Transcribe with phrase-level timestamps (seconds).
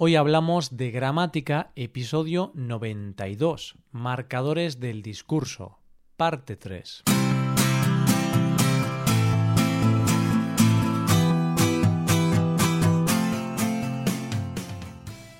[0.00, 5.80] Hoy hablamos de gramática, episodio 92, marcadores del discurso,
[6.16, 7.02] parte 3.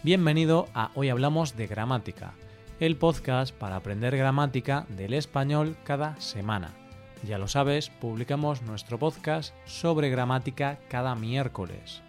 [0.02, 2.34] Bienvenido a Hoy Hablamos de Gramática,
[2.80, 6.74] el podcast para aprender gramática del español cada semana.
[7.22, 12.02] Ya lo sabes, publicamos nuestro podcast sobre gramática cada miércoles.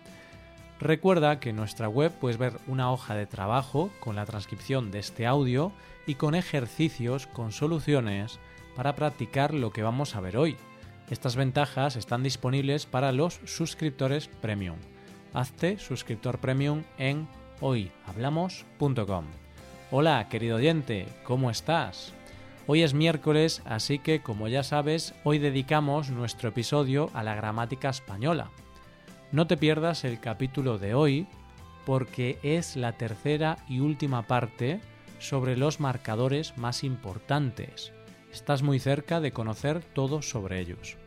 [0.80, 5.00] Recuerda que en nuestra web puedes ver una hoja de trabajo con la transcripción de
[5.00, 5.74] este audio
[6.08, 8.40] y con ejercicios con soluciones
[8.78, 10.56] para practicar lo que vamos a ver hoy.
[11.10, 14.78] Estas ventajas están disponibles para los suscriptores premium.
[15.34, 17.28] Hazte suscriptor premium en
[17.60, 19.26] hoyhablamos.com.
[19.92, 22.14] Hola, querido oyente, ¿cómo estás?
[22.68, 27.90] Hoy es miércoles, así que como ya sabes, hoy dedicamos nuestro episodio a la gramática
[27.90, 28.50] española.
[29.32, 31.28] No te pierdas el capítulo de hoy
[31.86, 34.82] porque es la tercera y última parte
[35.20, 37.92] sobre los marcadores más importantes.
[38.32, 40.98] Estás muy cerca de conocer todo sobre ellos.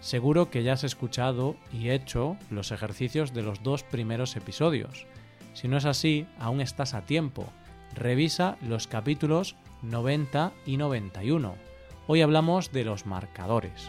[0.00, 5.06] Seguro que ya has escuchado y hecho los ejercicios de los dos primeros episodios.
[5.54, 7.46] Si no es así, aún estás a tiempo.
[7.94, 11.54] Revisa los capítulos 90 y 91.
[12.08, 13.88] Hoy hablamos de los marcadores.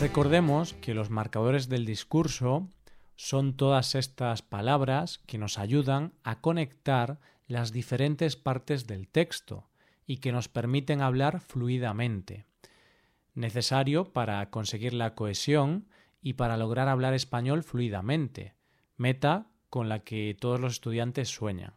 [0.00, 2.68] Recordemos que los marcadores del discurso
[3.16, 7.18] son todas estas palabras que nos ayudan a conectar
[7.48, 9.66] las diferentes partes del texto
[10.06, 12.46] y que nos permiten hablar fluidamente.
[13.34, 15.88] Necesario para conseguir la cohesión
[16.22, 18.54] y para lograr hablar español fluidamente,
[18.96, 21.74] meta con la que todos los estudiantes sueñan.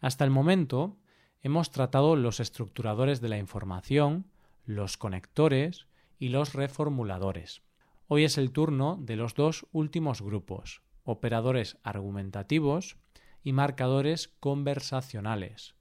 [0.00, 0.96] Hasta el momento
[1.42, 4.26] hemos tratado los estructuradores de la información,
[4.64, 5.86] los conectores,
[6.18, 7.62] y los reformuladores.
[8.08, 12.96] Hoy es el turno de los dos últimos grupos, operadores argumentativos
[13.42, 15.74] y marcadores conversacionales.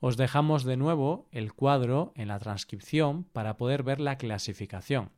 [0.00, 5.10] Os dejamos de nuevo el cuadro en la transcripción para poder ver la clasificación.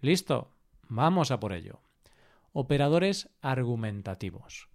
[0.00, 0.50] ¿Listo?
[0.88, 1.80] Vamos a por ello.
[2.52, 4.68] Operadores argumentativos.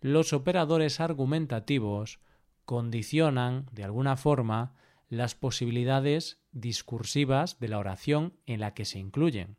[0.00, 2.20] Los operadores argumentativos
[2.64, 4.74] condicionan, de alguna forma,
[5.08, 9.56] las posibilidades discursivas de la oración en la que se incluyen,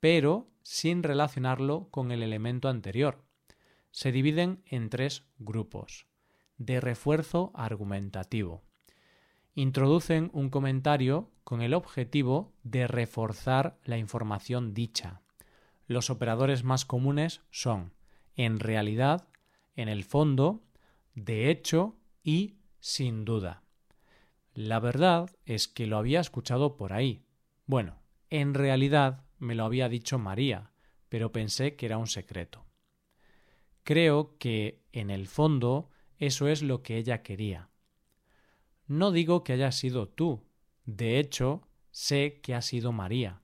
[0.00, 3.24] pero sin relacionarlo con el elemento anterior.
[3.90, 6.06] Se dividen en tres grupos.
[6.58, 8.62] De refuerzo argumentativo.
[9.54, 15.22] Introducen un comentario con el objetivo de reforzar la información dicha.
[15.86, 17.92] Los operadores más comunes son
[18.36, 19.28] en realidad,
[19.74, 20.62] en el fondo,
[21.14, 23.62] de hecho y sin duda.
[24.60, 27.24] La verdad es que lo había escuchado por ahí.
[27.66, 30.72] Bueno, en realidad me lo había dicho María,
[31.08, 32.66] pero pensé que era un secreto.
[33.84, 37.70] Creo que, en el fondo, eso es lo que ella quería.
[38.88, 40.42] No digo que haya sido tú,
[40.86, 43.42] de hecho, sé que ha sido María.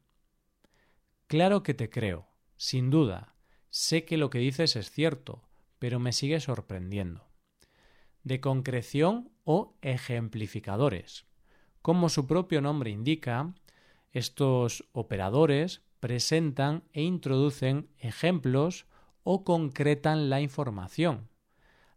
[1.28, 2.26] Claro que te creo,
[2.56, 3.36] sin duda,
[3.70, 5.44] sé que lo que dices es cierto,
[5.78, 7.24] pero me sigue sorprendiendo
[8.24, 11.26] de concreción o ejemplificadores.
[11.82, 13.54] Como su propio nombre indica,
[14.12, 18.86] estos operadores presentan e introducen ejemplos
[19.22, 21.28] o concretan la información.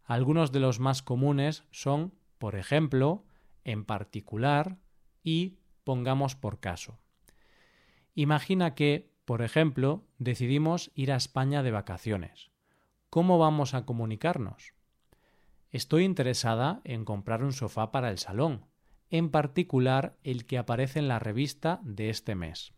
[0.04, 3.24] Algunos de los más comunes son, por ejemplo,
[3.64, 4.78] en particular
[5.22, 6.98] y pongamos por caso.
[8.14, 12.50] Imagina que, por ejemplo, decidimos ir a España de vacaciones.
[13.10, 14.72] ¿Cómo vamos a comunicarnos?
[15.70, 18.66] Estoy interesada en comprar un sofá para el salón,
[19.10, 22.72] en particular el que aparece en la revista de este mes.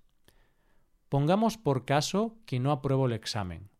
[1.08, 3.70] Pongamos por caso que no apruebo el examen.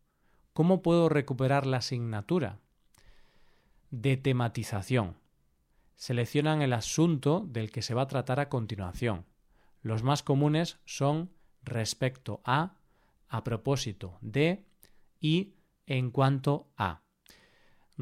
[0.52, 2.58] ¿Cómo puedo recuperar la asignatura?
[3.90, 5.16] De tematización.
[5.96, 9.26] Seleccionan el asunto del que se va a tratar a continuación.
[9.82, 11.30] Los más comunes son
[11.62, 12.76] respecto a,
[13.28, 14.64] a propósito de
[15.20, 15.54] y
[15.86, 17.02] en cuanto a.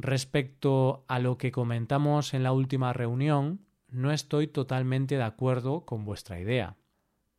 [0.01, 6.05] Respecto a lo que comentamos en la última reunión, no estoy totalmente de acuerdo con
[6.05, 6.77] vuestra idea.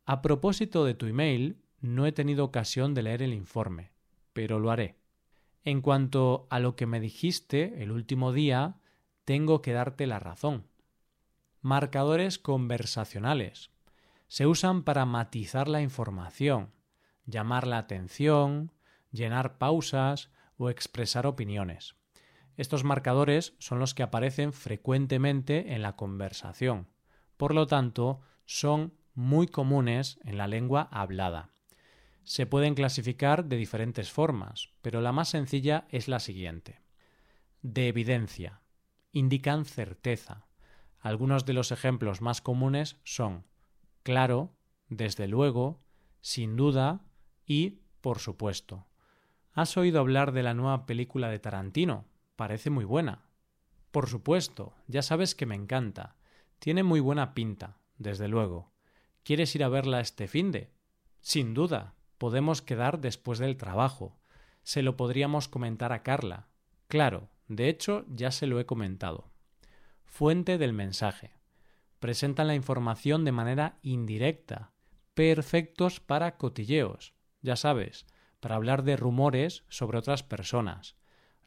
[0.04, 3.92] A propósito de tu email, no he tenido ocasión de leer el informe,
[4.34, 4.98] pero lo haré.
[5.64, 8.76] En cuanto a lo que me dijiste el último día,
[9.24, 10.66] tengo que darte la razón.
[11.62, 13.70] Marcadores conversacionales.
[14.28, 16.72] Se usan para matizar la información,
[17.24, 18.70] llamar la atención,
[19.12, 21.94] llenar pausas o expresar opiniones.
[22.56, 26.88] Estos marcadores son los que aparecen frecuentemente en la conversación.
[27.36, 31.50] Por lo tanto, son muy comunes en la lengua hablada.
[32.22, 36.82] Se pueden clasificar de diferentes formas, pero la más sencilla es la siguiente.
[37.62, 38.60] De evidencia.
[39.12, 40.46] Indican certeza.
[41.00, 43.46] Algunos de los ejemplos más comunes son
[44.02, 44.56] claro,
[44.88, 45.82] desde luego,
[46.20, 47.06] sin duda
[47.46, 48.86] y por supuesto.
[49.52, 52.09] ¿Has oído hablar de la nueva película de Tarantino?
[52.40, 53.26] Parece muy buena.
[53.90, 56.16] Por supuesto, ya sabes que me encanta.
[56.58, 58.72] Tiene muy buena pinta, desde luego.
[59.24, 60.72] ¿Quieres ir a verla este finde?
[61.20, 61.96] Sin duda.
[62.16, 64.16] Podemos quedar después del trabajo.
[64.62, 66.48] Se lo podríamos comentar a Carla.
[66.88, 69.30] Claro, de hecho ya se lo he comentado.
[70.06, 71.34] Fuente del mensaje.
[71.98, 74.72] Presentan la información de manera indirecta.
[75.12, 77.12] Perfectos para cotilleos.
[77.42, 78.06] Ya sabes,
[78.40, 80.96] para hablar de rumores sobre otras personas.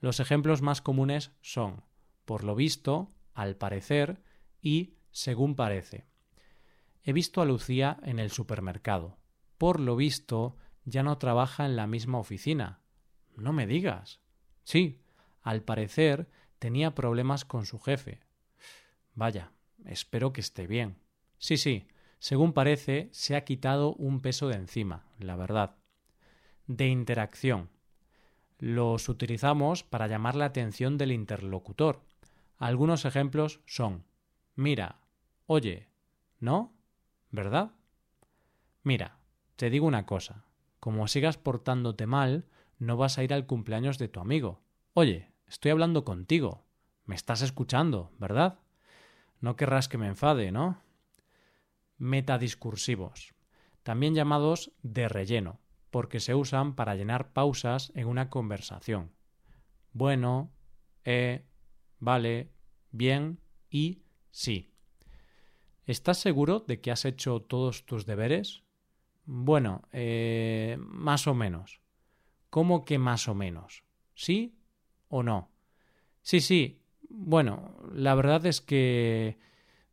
[0.04, 1.82] Los ejemplos más comunes son
[2.26, 4.22] por lo visto, al parecer
[4.62, 6.08] y según parece.
[7.04, 9.18] He visto a Lucía en el supermercado.
[9.58, 12.82] Por lo visto, ya no trabaja en la misma oficina.
[13.38, 14.20] No me digas.
[14.64, 15.06] Sí,
[15.42, 16.30] al parecer
[16.60, 18.20] tenía problemas con su jefe.
[19.14, 19.54] Vaya,
[19.86, 21.00] espero que esté bien.
[21.38, 21.88] Sí, sí,
[22.20, 25.78] según parece, se ha quitado un peso de encima, la verdad.
[26.68, 27.70] De interacción.
[28.66, 32.06] Los utilizamos para llamar la atención del interlocutor.
[32.58, 34.06] Algunos ejemplos son
[34.56, 35.02] mira,
[35.48, 35.90] oye,
[36.40, 36.74] ¿no?
[37.30, 37.74] ¿Verdad?
[38.82, 39.18] Mira,
[39.58, 40.46] te digo una cosa.
[40.80, 42.46] Como sigas portándote mal,
[42.80, 44.62] no vas a ir al cumpleaños de tu amigo.
[44.94, 46.64] Oye, estoy hablando contigo.
[47.04, 48.60] Me estás escuchando, ¿verdad?
[49.42, 50.82] No querrás que me enfade, ¿no?
[51.98, 53.34] Metadiscursivos,
[53.84, 55.60] también llamados de relleno,
[55.94, 59.12] porque se usan para llenar pausas en una conversación.
[59.92, 60.52] Bueno,
[61.06, 61.46] eh,
[62.00, 62.50] vale,
[62.90, 64.02] bien y
[64.32, 64.74] sí.
[65.86, 68.64] ¿Estás seguro de que has hecho todos tus deberes?
[69.26, 71.80] Bueno, eh, más o menos.
[72.50, 73.84] ¿Cómo que más o menos?
[74.16, 74.58] ¿Sí
[75.10, 75.52] o no?
[76.24, 76.82] Sí, sí.
[77.08, 79.38] Bueno, la verdad es que...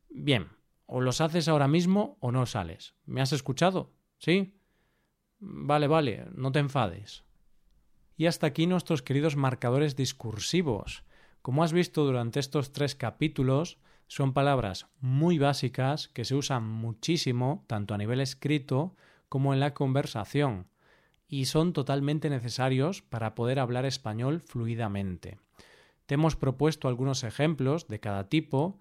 [0.09, 0.47] Bien,
[0.87, 2.95] o los haces ahora mismo o no sales.
[3.05, 3.93] ¿Me has escuchado?
[4.17, 4.55] ¿Sí?
[5.43, 7.23] Vale, vale, no te enfades.
[8.15, 11.03] Y hasta aquí nuestros queridos marcadores discursivos.
[11.41, 17.65] Como has visto durante estos tres capítulos, son palabras muy básicas que se usan muchísimo
[17.65, 18.95] tanto a nivel escrito
[19.29, 20.67] como en la conversación
[21.27, 25.39] y son totalmente necesarios para poder hablar español fluidamente.
[26.05, 28.79] Te hemos propuesto algunos ejemplos de cada tipo,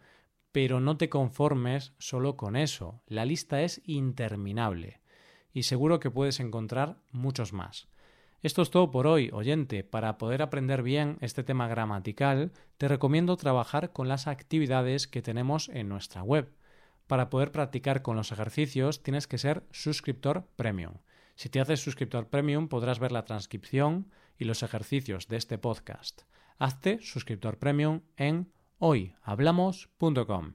[0.52, 3.00] pero no te conformes solo con eso.
[3.06, 4.99] La lista es interminable
[5.52, 7.88] y seguro que puedes encontrar muchos más.
[8.42, 9.84] Esto es todo por hoy, oyente.
[9.84, 15.68] Para poder aprender bien este tema gramatical, te recomiendo trabajar con las actividades que tenemos
[15.68, 16.50] en nuestra web.
[17.06, 20.94] Para poder practicar con los ejercicios tienes que ser suscriptor premium.
[21.34, 26.22] Si te haces suscriptor premium podrás ver la transcripción y los ejercicios de este podcast.
[26.58, 30.54] Hazte suscriptor premium en hoyhablamos.com.